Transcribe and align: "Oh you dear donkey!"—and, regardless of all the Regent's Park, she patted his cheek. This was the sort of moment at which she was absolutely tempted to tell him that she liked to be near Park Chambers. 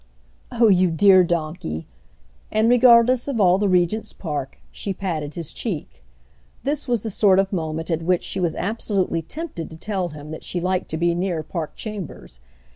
"Oh 0.51 0.67
you 0.67 0.89
dear 0.89 1.23
donkey!"—and, 1.23 2.67
regardless 2.67 3.27
of 3.27 3.39
all 3.39 3.59
the 3.59 3.69
Regent's 3.69 4.13
Park, 4.13 4.57
she 4.71 4.95
patted 4.95 5.35
his 5.35 5.53
cheek. 5.53 6.03
This 6.63 6.87
was 6.87 7.03
the 7.03 7.11
sort 7.11 7.37
of 7.37 7.53
moment 7.53 7.91
at 7.91 8.01
which 8.01 8.23
she 8.23 8.39
was 8.39 8.55
absolutely 8.55 9.21
tempted 9.21 9.69
to 9.69 9.77
tell 9.77 10.09
him 10.09 10.31
that 10.31 10.43
she 10.43 10.59
liked 10.59 10.89
to 10.89 10.97
be 10.97 11.13
near 11.13 11.43
Park 11.43 11.75
Chambers. 11.75 12.39